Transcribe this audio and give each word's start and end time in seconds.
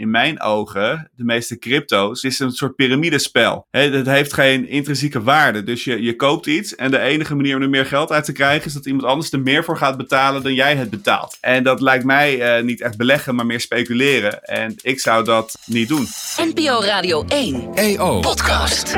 in 0.00 0.10
mijn 0.10 0.40
ogen, 0.40 1.10
de 1.16 1.24
meeste 1.24 1.58
crypto's, 1.58 2.22
is 2.22 2.38
een 2.38 2.50
soort 2.50 2.74
piramidespel. 2.74 3.66
het 3.70 4.06
heeft 4.06 4.32
geen 4.32 4.68
intrinsieke 4.68 5.22
waarde. 5.22 5.62
Dus 5.62 5.84
je, 5.84 6.02
je 6.02 6.16
koopt 6.16 6.46
iets 6.46 6.74
en 6.74 6.90
de 6.90 6.98
enige 6.98 7.34
manier 7.34 7.56
om 7.56 7.62
er 7.62 7.68
meer 7.68 7.86
geld 7.86 8.12
uit 8.12 8.24
te 8.24 8.32
krijgen 8.32 8.66
is 8.66 8.72
dat 8.72 8.86
iemand 8.86 9.04
anders 9.04 9.32
er 9.32 9.40
meer 9.40 9.64
voor 9.64 9.76
gaat 9.76 9.96
betalen 9.96 10.42
dan 10.42 10.54
jij 10.54 10.76
het 10.76 10.90
betaalt. 10.90 11.36
En 11.40 11.62
dat 11.62 11.80
lijkt 11.80 12.04
mij 12.04 12.58
uh, 12.58 12.64
niet 12.64 12.80
echt 12.80 12.96
beleggen, 12.96 13.34
maar 13.34 13.46
meer 13.46 13.60
speculeren. 13.60 14.44
En 14.44 14.74
ik 14.82 15.00
zou 15.00 15.24
dat 15.24 15.58
niet 15.64 15.88
doen. 15.88 16.06
NPO 16.36 16.80
Radio 16.80 17.24
1 17.28 17.74
EO 17.74 18.20
Podcast. 18.20 18.96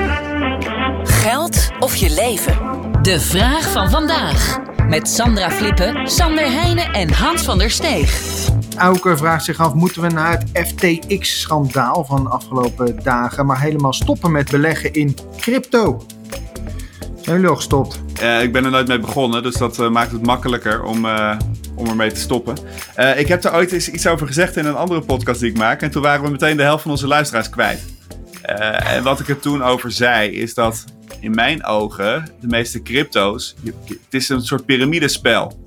Geld 1.03 1.71
of 1.79 1.97
je 1.97 2.11
leven? 2.11 2.59
De 3.03 3.21
vraag 3.21 3.73
van 3.73 3.91
vandaag. 3.91 4.59
Met 4.89 5.09
Sandra 5.09 5.51
Flippen, 5.51 6.07
Sander 6.07 6.51
Heijnen 6.51 6.93
en 6.93 7.13
Hans 7.13 7.43
van 7.43 7.59
der 7.59 7.71
Steeg. 7.71 8.61
Auke 8.77 9.17
vraagt 9.17 9.45
zich 9.45 9.61
af, 9.61 9.75
moeten 9.75 10.03
we 10.03 10.09
na 10.09 10.31
het 10.31 10.69
FTX-schandaal 10.69 12.05
van 12.05 12.23
de 12.23 12.29
afgelopen 12.29 13.03
dagen... 13.03 13.47
maar 13.47 13.61
helemaal 13.61 13.93
stoppen 13.93 14.33
met 14.33 14.51
beleggen 14.51 14.93
in 14.93 15.17
crypto? 15.37 16.07
Zijn 17.21 17.37
jullie 17.37 17.51
al 17.51 17.57
gestopt? 17.57 18.01
Uh, 18.23 18.43
ik 18.43 18.53
ben 18.53 18.65
er 18.65 18.71
nooit 18.71 18.89
mee 18.89 18.99
begonnen, 18.99 19.43
dus 19.43 19.55
dat 19.55 19.79
uh, 19.79 19.91
maakt 19.91 20.13
het 20.13 20.27
makkelijker 20.27 20.83
om, 20.83 21.05
uh, 21.05 21.39
om 21.75 21.87
ermee 21.87 22.13
te 22.13 22.21
stoppen. 22.21 22.57
ik 23.17 23.29
heb 23.29 23.45
er 23.45 23.55
ooit 23.55 23.73
eens 23.73 23.89
iets 23.89 24.07
over 24.07 24.27
gezegd 24.27 24.57
in 24.57 24.67
een 24.67 24.77
andere 24.77 25.01
podcast 25.01 25.41
die 25.41 25.51
ik 25.51 25.59
maak. 25.59 25.83
En 25.83 25.91
toen 25.91 26.03
waren 26.03 26.25
we 26.25 26.31
meteen 26.31 26.57
de 26.57 26.63
helft 26.63 26.83
van 26.83 26.91
onze 26.91 27.07
luisteraars 27.07 27.51
kwijt. 27.51 27.85
en 28.43 29.03
wat 29.03 29.21
ik 29.21 29.29
er 29.29 29.41
toen 29.41 29.63
over 29.63 29.93
zei, 29.93 30.31
is 30.31 30.55
dat 30.55 30.85
in 31.21 31.35
mijn 31.35 31.65
ogen 31.65 32.31
de 32.41 32.47
meeste 32.47 32.83
crypto's. 32.83 33.55
Het 33.65 33.99
is 34.11 34.29
een 34.29 34.43
soort 34.43 34.65
piramidespel. 34.65 35.62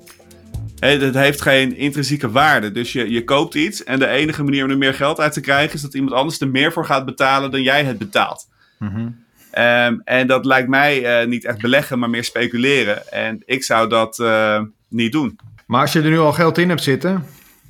Het 0.78 1.14
heeft 1.14 1.40
geen 1.40 1.76
intrinsieke 1.76 2.30
waarde. 2.30 2.72
Dus 2.72 2.92
je, 2.92 3.10
je 3.10 3.24
koopt 3.24 3.54
iets 3.54 3.84
en 3.84 3.98
de 3.98 4.06
enige 4.06 4.42
manier 4.42 4.64
om 4.64 4.70
er 4.70 4.78
meer 4.78 4.94
geld 4.94 5.20
uit 5.20 5.32
te 5.32 5.40
krijgen 5.40 5.74
is 5.74 5.82
dat 5.82 5.94
iemand 5.94 6.14
anders 6.14 6.40
er 6.40 6.48
meer 6.48 6.72
voor 6.72 6.84
gaat 6.84 7.04
betalen 7.04 7.50
dan 7.50 7.62
jij 7.62 7.84
het 7.84 7.98
betaalt. 7.98 8.48
Mhm. 8.78 9.08
Ehm, 9.50 9.98
en 10.04 10.26
dat 10.26 10.44
lijkt 10.44 10.68
mij 10.68 11.20
uh, 11.22 11.28
niet 11.28 11.44
echt 11.44 11.60
beleggen, 11.60 11.98
maar 11.98 12.10
meer 12.10 12.24
speculeren. 12.24 13.12
En 13.12 13.42
ik 13.44 13.64
zou 13.64 13.88
dat 13.88 14.18
uh, 14.18 14.60
niet 14.88 15.12
doen. 15.12 15.38
Maar 15.66 15.80
als 15.80 15.92
je 15.92 16.02
er 16.02 16.10
nu 16.10 16.18
al 16.18 16.32
geld 16.32 16.58
in 16.58 16.68
hebt 16.68 16.82
zitten. 16.82 17.24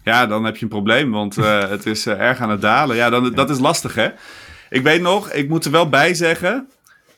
Ja, 0.04 0.26
dan 0.26 0.44
heb 0.44 0.56
je 0.56 0.62
een 0.62 0.68
probleem, 0.68 1.10
want 1.10 1.36
uh, 1.36 1.68
het 1.74 1.86
is 1.86 2.06
erg 2.06 2.40
aan 2.40 2.50
het 2.50 2.60
dalen. 2.60 2.96
Ja, 2.96 3.10
dan, 3.10 3.32
dat 3.34 3.50
is 3.50 3.58
lastig 3.58 3.94
hè. 3.94 4.08
Ik 4.70 4.82
weet 4.82 5.00
nog, 5.00 5.30
ik 5.30 5.48
moet 5.48 5.64
er 5.64 5.70
wel 5.70 5.88
bij 5.88 6.14
zeggen 6.14 6.68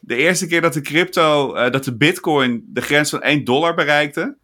de 0.01 0.17
eerste 0.17 0.47
keer 0.47 0.61
dat 0.61 0.73
de 0.73 0.81
crypto, 0.81 1.53
dat 1.71 1.84
de 1.84 1.97
bitcoin 1.97 2.65
de 2.67 2.81
grens 2.81 3.11
van 3.11 3.23
1 3.23 3.45
dollar 3.45 3.75
bereikte. 3.75 4.37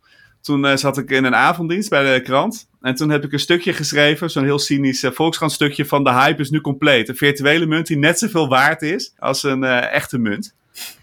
Toen 0.44 0.64
uh, 0.64 0.76
zat 0.76 0.98
ik 0.98 1.10
in 1.10 1.24
een 1.24 1.34
avonddienst 1.34 1.90
bij 1.90 2.14
de 2.14 2.20
krant. 2.20 2.68
En 2.80 2.94
toen 2.94 3.10
heb 3.10 3.24
ik 3.24 3.32
een 3.32 3.38
stukje 3.38 3.72
geschreven, 3.72 4.30
zo'n 4.30 4.44
heel 4.44 4.58
cynisch 4.58 5.02
uh, 5.02 5.10
Volkskrant 5.10 5.52
stukje 5.52 5.86
van 5.86 6.04
de 6.04 6.12
hype 6.12 6.40
is 6.40 6.50
nu 6.50 6.60
compleet. 6.60 7.08
Een 7.08 7.16
virtuele 7.16 7.66
munt 7.66 7.86
die 7.86 7.98
net 7.98 8.18
zoveel 8.18 8.48
waard 8.48 8.82
is 8.82 9.14
als 9.18 9.42
een 9.42 9.64
echte 9.64 10.18
munt. 10.18 10.54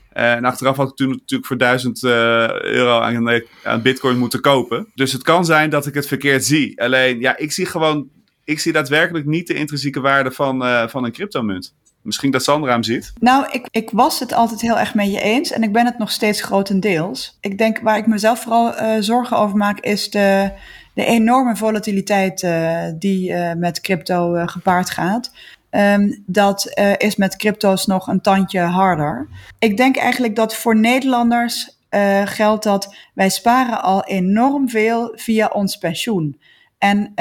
en 0.09 0.45
achteraf 0.45 0.77
had 0.77 0.89
ik 0.89 0.95
toen 0.95 1.09
natuurlijk 1.09 1.47
voor 1.47 1.57
1000 1.57 2.03
euro 2.03 2.99
aan, 2.99 3.41
aan 3.63 3.81
bitcoin 3.81 4.17
moeten 4.17 4.41
kopen. 4.41 4.87
Dus 4.95 5.11
het 5.11 5.23
kan 5.23 5.45
zijn 5.45 5.69
dat 5.69 5.85
ik 5.85 5.93
het 5.93 6.07
verkeerd 6.07 6.45
zie. 6.45 6.81
Alleen, 6.81 7.19
ja, 7.19 7.37
ik 7.37 7.51
zie 7.51 7.65
gewoon, 7.65 8.09
ik 8.43 8.59
zie 8.59 8.73
daadwerkelijk 8.73 9.25
niet 9.25 9.47
de 9.47 9.53
intrinsieke 9.53 9.99
waarde 9.99 10.31
van, 10.31 10.89
van 10.89 11.05
een 11.05 11.11
cryptomunt. 11.11 11.73
Misschien 12.01 12.31
dat 12.31 12.43
Sandra 12.43 12.71
hem 12.71 12.83
ziet. 12.83 13.13
Nou, 13.19 13.45
ik, 13.51 13.67
ik 13.71 13.89
was 13.89 14.19
het 14.19 14.33
altijd 14.33 14.61
heel 14.61 14.79
erg 14.79 14.93
met 14.93 15.11
je 15.11 15.21
eens 15.21 15.51
en 15.51 15.63
ik 15.63 15.71
ben 15.71 15.85
het 15.85 15.97
nog 15.97 16.11
steeds 16.11 16.41
grotendeels. 16.41 17.37
Ik 17.41 17.57
denk 17.57 17.79
waar 17.79 17.97
ik 17.97 18.07
mezelf 18.07 18.39
vooral 18.39 18.81
uh, 18.81 18.95
zorgen 18.99 19.37
over 19.37 19.57
maak 19.57 19.79
is 19.79 20.09
de, 20.09 20.51
de 20.93 21.05
enorme 21.05 21.55
volatiliteit 21.55 22.43
uh, 22.43 22.83
die 22.95 23.29
uh, 23.29 23.53
met 23.53 23.81
crypto 23.81 24.45
gepaard 24.45 24.89
gaat. 24.89 25.31
Um, 25.71 26.23
dat 26.25 26.73
is 26.97 27.15
met 27.15 27.35
crypto's 27.35 27.85
nog 27.85 28.07
een 28.07 28.21
tandje 28.21 28.59
harder. 28.59 29.27
Ik 29.59 29.77
denk 29.77 29.97
eigenlijk 29.97 30.35
dat 30.35 30.55
voor 30.55 30.75
Nederlanders 30.75 31.79
geldt 32.25 32.63
dat 32.63 32.95
wij 33.13 33.29
sparen 33.29 33.81
al 33.81 34.03
enorm 34.03 34.69
veel 34.69 35.11
via 35.15 35.47
ons 35.47 35.77
pensioen. 35.77 36.39
En, 36.77 37.11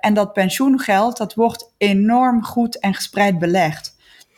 en 0.00 0.14
dat 0.14 0.32
pensioengeld 0.32 1.16
dat 1.16 1.34
wordt 1.34 1.72
enorm 1.78 2.44
goed 2.44 2.78
en 2.78 2.94
gespreid 2.94 3.38
belegd. 3.38 3.95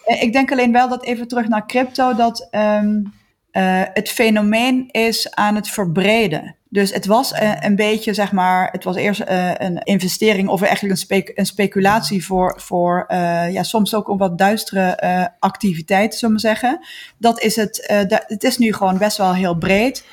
Eh, 0.08 0.22
ik 0.22 0.32
denk 0.32 0.52
alleen 0.52 0.72
wel 0.72 0.88
dat 0.88 1.04
even 1.04 1.28
terug 1.28 1.48
naar 1.48 1.66
crypto, 1.66 2.14
dat 2.14 2.48
um, 2.50 3.12
uh, 3.52 3.82
het 3.92 4.08
fenomeen 4.08 4.88
is 4.90 5.34
aan 5.34 5.54
het 5.54 5.68
verbreden. 5.68 6.56
Dus 6.70 6.92
het 6.92 7.06
was 7.06 7.32
uh, 7.32 7.54
een 7.60 7.76
beetje, 7.76 8.14
zeg 8.14 8.32
maar, 8.32 8.68
het 8.72 8.84
was 8.84 8.96
eerst 8.96 9.22
een 9.56 9.78
investering 9.82 10.48
of 10.48 10.62
eigenlijk 10.62 10.94
een, 10.94 11.00
spe 11.00 11.30
een 11.34 11.46
speculatie 11.46 12.26
voor, 12.26 12.60
voor 12.60 13.04
ja, 13.50 13.62
soms 13.62 13.94
ook 13.94 14.08
een 14.08 14.16
wat 14.16 14.38
duistere 14.38 15.32
activiteiten, 15.38 16.18
zullen 16.18 16.34
we 16.34 16.40
zeggen. 16.40 16.86
Dat 17.18 17.40
is 17.40 17.56
het, 17.56 17.84
het 18.26 18.44
is 18.44 18.58
nu 18.58 18.72
gewoon 18.72 18.98
best 18.98 19.16
wel 19.16 19.34
heel 19.34 19.54
breed. 19.56 20.04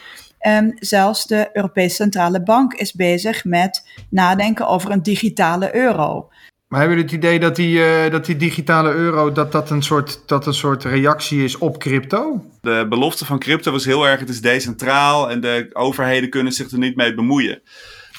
Um, 0.47 0.71
zelfs 0.75 1.27
de 1.27 1.49
Europese 1.53 1.95
Centrale 1.95 2.43
Bank 2.43 2.73
is 2.73 2.93
bezig 2.93 3.45
met 3.45 3.87
nadenken 4.09 4.67
over 4.67 4.91
een 4.91 5.03
digitale 5.03 5.75
euro. 5.75 6.29
Maar 6.67 6.79
hebben 6.79 6.97
jullie 6.97 7.15
het 7.15 7.23
idee 7.23 7.39
dat 7.39 7.55
die, 7.55 7.77
uh, 7.77 8.11
dat 8.11 8.25
die 8.25 8.35
digitale 8.35 8.93
euro 8.93 9.31
dat 9.31 9.51
dat 9.51 9.69
een, 9.69 9.83
soort, 9.83 10.21
dat 10.25 10.45
een 10.45 10.53
soort 10.53 10.83
reactie 10.83 11.43
is 11.43 11.57
op 11.57 11.79
crypto? 11.79 12.45
De 12.61 12.85
belofte 12.89 13.25
van 13.25 13.39
crypto 13.39 13.71
was 13.71 13.85
heel 13.85 14.07
erg, 14.07 14.19
het 14.19 14.29
is 14.29 14.41
decentraal 14.41 15.29
en 15.29 15.41
de 15.41 15.69
overheden 15.73 16.29
kunnen 16.29 16.53
zich 16.53 16.71
er 16.71 16.77
niet 16.77 16.95
mee 16.95 17.13
bemoeien. 17.13 17.61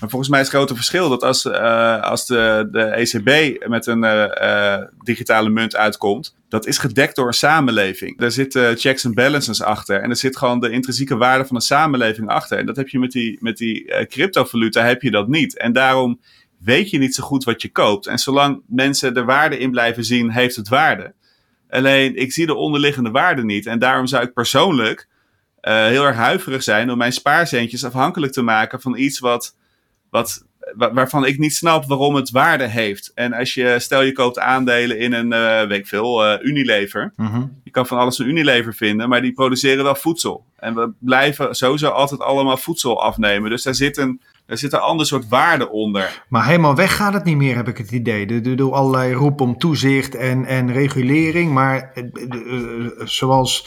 Maar 0.00 0.10
volgens 0.10 0.30
mij 0.30 0.40
is 0.40 0.46
het 0.46 0.56
grote 0.56 0.74
verschil 0.74 1.08
dat 1.08 1.22
als, 1.22 1.44
uh, 1.44 2.02
als 2.02 2.26
de, 2.26 2.68
de 2.70 2.82
ECB 2.82 3.62
met 3.68 3.86
een 3.86 4.04
uh, 4.04 4.76
digitale 5.04 5.48
munt 5.48 5.76
uitkomt, 5.76 6.36
dat 6.48 6.66
is 6.66 6.78
gedekt 6.78 7.16
door 7.16 7.26
een 7.26 7.32
samenleving. 7.32 8.18
Daar 8.18 8.30
zitten 8.30 8.76
checks 8.76 9.04
en 9.04 9.14
balances 9.14 9.62
achter 9.62 10.02
en 10.02 10.10
er 10.10 10.16
zit 10.16 10.36
gewoon 10.36 10.60
de 10.60 10.70
intrinsieke 10.70 11.16
waarde 11.16 11.46
van 11.46 11.56
een 11.56 11.62
samenleving 11.62 12.28
achter. 12.28 12.58
En 12.58 12.66
dat 12.66 12.76
heb 12.76 12.88
je 12.88 12.98
met 12.98 13.10
die, 13.10 13.38
met 13.40 13.56
die 13.56 14.06
cryptovaluta 14.06 14.82
heb 14.82 15.02
je 15.02 15.10
dat 15.10 15.28
niet. 15.28 15.58
En 15.58 15.72
daarom 15.72 16.20
weet 16.66 16.90
je 16.90 16.98
niet 16.98 17.14
zo 17.14 17.22
goed 17.22 17.44
wat 17.44 17.62
je 17.62 17.68
koopt. 17.68 18.06
En 18.06 18.18
zolang 18.18 18.62
mensen 18.66 19.14
er 19.14 19.24
waarde 19.24 19.58
in 19.58 19.70
blijven 19.70 20.04
zien, 20.04 20.30
heeft 20.30 20.56
het 20.56 20.68
waarde. 20.68 21.14
Alleen, 21.68 22.16
ik 22.16 22.32
zie 22.32 22.46
de 22.46 22.54
onderliggende 22.54 23.10
waarde 23.10 23.44
niet. 23.44 23.66
En 23.66 23.78
daarom 23.78 24.06
zou 24.06 24.24
ik 24.24 24.32
persoonlijk 24.32 25.08
uh, 25.62 25.84
heel 25.84 26.04
erg 26.04 26.16
huiverig 26.16 26.62
zijn 26.62 26.90
om 26.90 26.98
mijn 26.98 27.12
spaarcentjes 27.12 27.84
afhankelijk 27.84 28.32
te 28.32 28.42
maken 28.42 28.80
van 28.80 28.96
iets 28.96 29.18
wat, 29.18 29.56
wat, 30.10 30.44
waarvan 30.74 31.26
ik 31.26 31.38
niet 31.38 31.54
snap 31.54 31.84
waarom 31.84 32.14
het 32.14 32.30
waarde 32.30 32.66
heeft. 32.66 33.12
En 33.14 33.32
als 33.32 33.54
je, 33.54 33.76
stel 33.78 34.02
je 34.02 34.12
koopt 34.12 34.38
aandelen 34.38 34.98
in 34.98 35.12
een, 35.12 35.32
uh, 35.32 35.68
weet 35.68 35.78
ik 35.78 35.86
veel, 35.86 36.26
uh, 36.26 36.42
Unilever. 36.42 37.12
Mhm. 37.16 37.46
Je 37.64 37.70
kan 37.70 37.86
van 37.86 37.98
alles 37.98 38.18
een 38.18 38.28
Unilever 38.28 38.74
vinden, 38.74 39.08
maar 39.08 39.22
die 39.22 39.32
produceren 39.32 39.84
wel 39.84 39.94
voedsel. 39.94 40.44
En 40.56 40.74
we 40.74 40.92
blijven 40.98 41.54
sowieso 41.54 41.88
altijd 41.88 42.20
allemaal 42.20 42.56
voedsel 42.56 43.02
afnemen. 43.02 43.50
Dus 43.50 43.62
daar 43.62 43.74
zit 43.74 43.96
een 43.96 44.20
er 44.46 44.58
zit 44.58 44.72
een 44.72 44.78
ander 44.78 45.06
soort 45.06 45.28
waarde 45.28 45.70
onder. 45.70 46.24
Maar 46.28 46.46
helemaal 46.46 46.74
weg 46.74 46.96
gaat 46.96 47.12
het 47.12 47.24
niet 47.24 47.36
meer, 47.36 47.56
heb 47.56 47.68
ik 47.68 47.78
het 47.78 47.90
idee. 47.90 48.40
Door 48.56 48.74
allerlei 48.74 49.12
roep 49.12 49.40
om 49.40 49.58
toezicht 49.58 50.14
en, 50.14 50.44
en 50.44 50.72
regulering. 50.72 51.52
Maar 51.52 51.90
eh, 51.94 52.04
eh, 52.04 52.90
zoals 53.04 53.66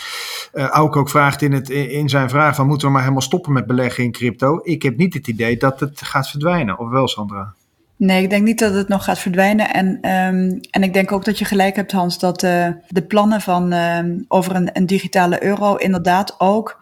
uh, 0.54 0.68
Auke 0.68 1.00
ook 1.00 1.10
vraagt 1.10 1.42
in, 1.42 1.52
het, 1.52 1.70
in 1.70 2.10
zijn 2.10 2.30
vraag: 2.30 2.56
van 2.56 2.68
moeten 2.68 2.88
we 2.88 2.94
maar 2.94 3.02
helemaal 3.02 3.22
stoppen 3.22 3.54
met 3.54 3.68
beleggen 3.68 4.04
in 4.04 4.12
crypto? 4.12 4.60
Ik 4.64 4.82
heb 4.82 4.98
niet 4.98 5.14
het 5.14 5.28
idee 5.28 5.58
dat 5.58 5.80
het 5.80 6.02
gaat 6.02 6.30
verdwijnen. 6.30 6.80
Of 6.80 6.90
wel, 6.90 7.08
Sandra? 7.08 7.54
Nee, 7.96 8.24
ik 8.24 8.30
denk 8.30 8.44
niet 8.44 8.60
dat 8.60 8.74
het 8.74 8.88
nog 8.88 9.04
gaat 9.04 9.20
verdwijnen. 9.20 9.74
En, 9.74 9.88
um, 9.88 10.60
en 10.72 10.84
ik 10.84 10.94
denk 10.94 11.12
ook 11.12 11.26
dat 11.26 11.40
je 11.40 11.46
gelijk 11.46 11.76
hebt, 11.76 11.92
Hans, 11.92 12.20
dat 12.20 12.44
uh, 12.44 12.68
de 12.88 13.02
plannen 13.02 13.42
van, 13.42 13.74
um, 13.74 14.26
over 14.28 14.56
een, 14.56 14.70
een 14.74 14.86
digitale 14.86 15.44
euro 15.44 15.76
inderdaad 15.76 16.36
ook 16.38 16.80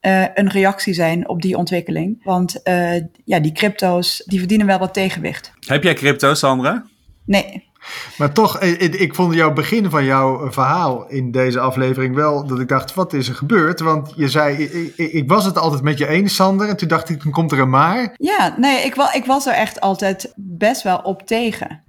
uh, 0.00 0.24
een 0.34 0.48
reactie 0.48 0.94
zijn 0.94 1.28
op 1.28 1.42
die 1.42 1.56
ontwikkeling. 1.56 2.24
Want 2.24 2.60
uh, 2.64 2.94
ja, 3.24 3.40
die 3.40 3.52
crypto's 3.52 4.22
die 4.26 4.38
verdienen 4.38 4.66
wel 4.66 4.78
wat 4.78 4.94
tegenwicht. 4.94 5.52
Heb 5.66 5.82
jij 5.82 5.94
crypto's, 5.94 6.38
Sandra? 6.38 6.84
Nee. 7.24 7.66
Maar 8.18 8.32
toch, 8.32 8.60
ik, 8.60 8.94
ik 8.94 9.14
vond 9.14 9.34
jouw 9.34 9.52
begin 9.52 9.90
van 9.90 10.04
jouw 10.04 10.52
verhaal 10.52 11.08
in 11.08 11.30
deze 11.30 11.60
aflevering 11.60 12.14
wel 12.14 12.46
dat 12.46 12.60
ik 12.60 12.68
dacht, 12.68 12.94
wat 12.94 13.12
is 13.12 13.28
er 13.28 13.34
gebeurd? 13.34 13.80
Want 13.80 14.12
je 14.16 14.28
zei, 14.28 14.62
ik, 14.62 14.96
ik 14.96 15.28
was 15.28 15.44
het 15.44 15.58
altijd 15.58 15.82
met 15.82 15.98
je 15.98 16.06
eens, 16.06 16.34
Sander. 16.34 16.68
En 16.68 16.76
toen 16.76 16.88
dacht 16.88 17.08
ik, 17.08 17.22
dan 17.22 17.32
komt 17.32 17.52
er 17.52 17.58
een 17.58 17.70
maar. 17.70 18.14
Ja, 18.16 18.54
nee, 18.58 18.84
ik, 18.84 18.94
ik 19.12 19.24
was 19.24 19.46
er 19.46 19.54
echt 19.54 19.80
altijd 19.80 20.32
best 20.36 20.82
wel 20.82 20.98
op 20.98 21.26
tegen. 21.26 21.82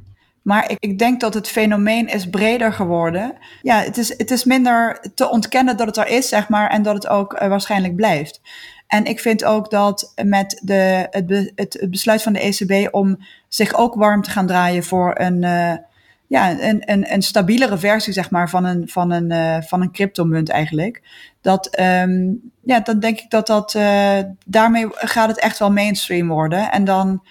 Maar 0.50 0.72
ik, 0.72 0.78
ik, 0.80 1.00
denk 1.00 1.20
dat 1.20 1.34
het 1.34 1.48
fenomeen 1.48 2.08
is 2.08 2.30
breder 2.30 2.74
geworden. 2.74 3.34
Ja, 3.62 3.82
het 3.82 3.98
is, 3.98 4.18
het 4.18 4.32
is 4.32 4.44
minder 4.44 5.00
te 5.16 5.30
ontkennen 5.30 5.78
dat 5.78 5.88
het 5.88 5.98
er 5.98 6.08
is, 6.08 6.30
zeg 6.30 6.50
maar, 6.50 6.70
en 6.70 6.82
dat 6.82 6.94
het 6.94 7.08
ook 7.08 7.34
uh, 7.34 7.48
waarschijnlijk 7.48 7.96
blijft. 7.96 8.42
En 8.88 9.06
ik 9.06 9.20
vind 9.20 9.46
ook 9.46 9.70
dat 9.70 10.14
met 10.26 10.62
de, 10.64 11.08
het, 11.10 11.54
het, 11.56 11.88
besluit 11.90 12.22
van 12.22 12.34
de 12.34 12.40
ECB 12.40 12.94
om 12.94 13.18
zich 13.48 13.74
ook 13.74 13.96
warm 13.96 14.22
te 14.22 14.30
gaan 14.30 14.48
draaien 14.48 14.84
voor 14.84 15.20
een, 15.20 15.44
uh, 15.44 15.74
ja, 16.28 16.60
een, 16.60 16.92
een, 16.92 17.14
een 17.14 17.22
stabielere 17.22 17.78
versie 17.78 18.14
zeg 18.14 18.30
maar, 18.30 18.50
van, 18.50 18.66
een, 18.66 18.90
van, 18.90 19.12
een, 19.12 19.32
uh, 19.32 19.62
van 19.62 19.82
een 19.82 19.92
cryptomunt 19.92 20.50
eigenlijk. 20.50 21.02
Dat, 21.42 21.80
um, 21.80 22.52
ja, 22.64 22.80
dan 22.80 23.00
denk 23.00 23.20
ik 23.20 23.30
dat 23.30 23.48
dat, 23.48 23.72
daarmee 24.46 24.88
gaat 24.92 25.30
het 25.30 25.40
echt 25.40 25.60
wel 25.60 25.72
mainstream 25.72 26.28
worden. 26.28 26.72
En 26.72 26.84
dan 26.84 27.24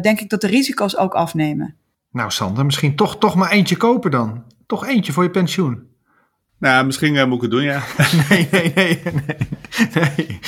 denk 0.00 0.20
ik 0.20 0.28
dat 0.28 0.40
de 0.40 0.46
risico's 0.46 0.96
ook 0.96 1.14
afnemen. 1.14 1.76
Nou, 2.12 2.30
Sander, 2.30 2.64
misschien 2.64 2.96
toch, 2.96 3.18
toch 3.18 3.34
maar 3.34 3.50
eentje 3.50 3.76
kopen 3.76 4.10
dan. 4.10 4.44
Toch 4.66 4.86
eentje 4.86 5.12
voor 5.12 5.22
je 5.22 5.30
pensioen. 5.30 5.90
Nou, 6.58 6.86
misschien 6.86 7.14
uh, 7.14 7.24
moet 7.24 7.36
ik 7.36 7.42
het 7.42 7.50
doen, 7.50 7.62
ja. 7.62 7.82
nee, 8.28 8.48
nee, 8.50 8.72
nee. 8.74 9.02
nee, 9.94 10.10
nee. 10.16 10.40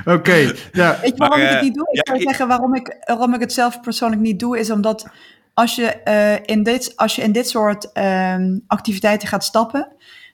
Oké. 0.00 0.12
Okay, 0.12 0.56
ja. 0.72 0.98
Weet 1.00 1.10
je 1.10 1.16
waarom 1.16 1.38
maar, 1.38 1.48
ik 1.48 1.54
het 1.54 1.62
niet 1.62 1.74
doe? 1.74 1.88
Ik 1.90 1.96
ja, 1.96 2.02
zou 2.04 2.20
zeggen 2.20 2.48
waarom 2.48 2.74
ik, 2.74 2.96
waarom 3.04 3.34
ik 3.34 3.40
het 3.40 3.52
zelf 3.52 3.80
persoonlijk 3.80 4.22
niet 4.22 4.38
doe, 4.38 4.58
is 4.58 4.70
omdat 4.70 5.10
als 5.54 5.74
je, 5.74 6.00
uh, 6.04 6.56
in, 6.56 6.62
dit, 6.62 6.96
als 6.96 7.16
je 7.16 7.22
in 7.22 7.32
dit 7.32 7.48
soort 7.48 7.90
um, 7.98 8.64
activiteiten 8.66 9.28
gaat 9.28 9.44
stappen, 9.44 9.88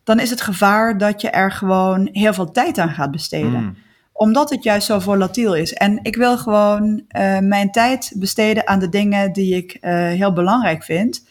dan 0.05 0.21
is 0.21 0.31
het 0.31 0.41
gevaar 0.41 0.99
dat 0.99 1.21
je 1.21 1.31
er 1.31 1.53
gewoon 1.53 2.09
heel 2.13 2.35
veel 2.35 2.51
tijd 2.51 2.79
aan 2.79 2.91
gaat 2.91 3.11
besteden. 3.11 3.63
Mm. 3.63 3.77
Omdat 4.19 4.51
het 4.51 4.63
juist 4.63 4.87
zo 4.87 4.99
volatiel 4.99 5.55
is. 5.55 5.73
En 5.73 5.99
ik 6.03 6.17
wil 6.17 6.39
gewoon 6.39 6.93
uh, 6.93 7.39
mijn 7.39 7.71
tijd 7.71 8.13
besteden 8.15 8.67
aan 8.67 8.79
de 8.79 8.89
dingen 8.89 9.33
die 9.33 9.57
ik 9.57 9.79
uh, 9.81 9.91
heel 9.91 10.33
belangrijk 10.33 10.85
vind. 10.85 11.27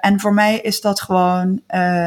en 0.00 0.20
voor 0.20 0.34
mij 0.34 0.58
is 0.58 0.80
dat 0.80 1.00
gewoon 1.00 1.60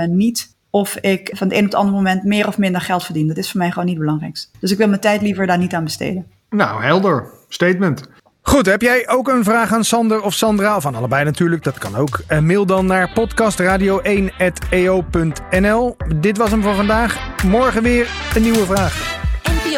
niet 0.07 0.55
of 0.69 0.95
ik 0.95 1.29
van 1.33 1.47
het 1.47 1.57
een 1.57 1.63
op 1.63 1.71
het 1.71 1.79
andere 1.79 1.95
moment 1.95 2.23
meer 2.23 2.47
of 2.47 2.57
minder 2.57 2.81
geld 2.81 3.03
verdien. 3.03 3.27
Dat 3.27 3.37
is 3.37 3.51
voor 3.51 3.59
mij 3.59 3.69
gewoon 3.69 3.85
niet 3.85 3.95
het 3.95 4.03
belangrijkste. 4.03 4.47
Dus 4.59 4.71
ik 4.71 4.77
wil 4.77 4.87
mijn 4.87 5.01
tijd 5.01 5.21
liever 5.21 5.47
daar 5.47 5.57
niet 5.57 5.73
aan 5.73 5.83
besteden. 5.83 6.25
Nou, 6.49 6.83
helder. 6.83 7.25
Statement. 7.47 8.09
Goed, 8.41 8.65
heb 8.65 8.81
jij 8.81 9.09
ook 9.09 9.27
een 9.27 9.43
vraag 9.43 9.73
aan 9.73 9.83
Sander 9.83 10.21
of 10.21 10.33
Sandra? 10.33 10.75
Of 10.75 10.85
aan 10.85 10.95
allebei 10.95 11.23
natuurlijk, 11.23 11.63
dat 11.63 11.77
kan 11.77 11.95
ook. 11.95 12.19
Mail 12.41 12.65
dan 12.65 12.85
naar 12.85 13.09
podcastradio1.eo.nl. 13.09 15.95
Dit 16.15 16.37
was 16.37 16.51
hem 16.51 16.61
voor 16.61 16.75
vandaag. 16.75 17.43
Morgen 17.43 17.83
weer 17.83 18.09
een 18.35 18.41
nieuwe 18.41 18.65
vraag. 18.65 19.16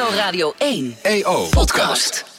NPO 0.09 0.15
Radio 0.15 0.55
1 0.59 0.97
EO 1.03 1.49
Podcast. 1.51 2.38